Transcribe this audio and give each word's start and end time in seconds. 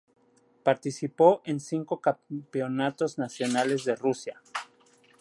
Participó 0.63 1.43
en 1.45 1.59
cinco 1.59 2.01
Campeonatos 2.01 3.19
Nacionales 3.19 3.85
de 3.85 3.95
Rusia. 3.95 4.41